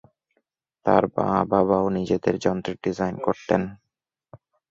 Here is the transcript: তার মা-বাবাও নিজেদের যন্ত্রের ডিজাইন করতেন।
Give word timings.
তার 0.85 1.03
মা-বাবাও 1.15 1.85
নিজেদের 1.97 2.35
যন্ত্রের 2.39 2.77
ডিজাইন 2.83 3.15
করতেন। 3.17 3.61